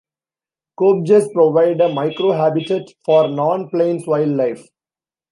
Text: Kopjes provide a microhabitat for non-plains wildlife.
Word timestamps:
Kopjes 0.79 1.31
provide 1.31 1.79
a 1.79 1.87
microhabitat 1.87 2.89
for 3.05 3.27
non-plains 3.27 4.07
wildlife. 4.07 4.67